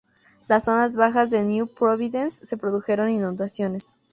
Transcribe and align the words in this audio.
Las 0.47 0.63
zonas 0.65 0.97
bajas 0.97 1.31
en 1.31 1.49
New 1.49 1.67
Providence 1.67 2.43
se 2.43 2.57
produjeron 2.57 3.11
inundaciones. 3.11 3.95